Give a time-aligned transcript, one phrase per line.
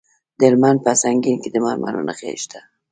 [0.37, 2.59] د هلمند په سنګین کې د مرمرو نښې شته.